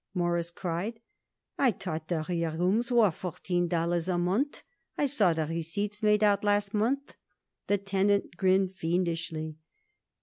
[0.15, 0.99] Morris cried.
[1.59, 4.63] "I thought the rear rooms were fourteen dollars a month.
[4.97, 7.13] I saw the receipts made out last month."
[7.67, 9.59] The tenant grinned fiendishly.